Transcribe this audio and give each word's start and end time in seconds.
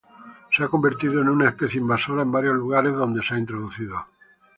Se 0.51 0.63
ha 0.63 0.67
convertido 0.67 1.21
en 1.21 1.29
una 1.29 1.49
especie 1.49 1.79
invasora 1.79 2.23
en 2.23 2.31
varios 2.31 2.55
lugares 2.55 2.91
donde 2.91 3.21
se 3.21 3.35
ha 3.35 3.37
introducido. 3.37 4.03